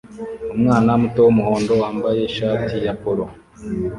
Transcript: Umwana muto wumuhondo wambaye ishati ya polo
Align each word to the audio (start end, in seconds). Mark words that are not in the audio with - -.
Umwana 0.55 0.89
muto 1.01 1.19
wumuhondo 1.25 1.71
wambaye 1.81 2.19
ishati 2.29 2.75
ya 2.85 2.93
polo 3.01 3.25